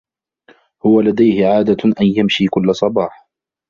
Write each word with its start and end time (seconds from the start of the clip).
هو 0.85 1.01
لديه 1.01 1.47
عادة 1.47 1.77
أن 2.01 2.05
يمشي 2.17 2.47
كل 2.47 2.75
صباح. 2.75 3.27